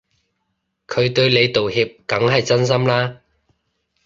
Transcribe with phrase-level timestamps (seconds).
[0.87, 3.21] 佢對你道歉梗係真心啦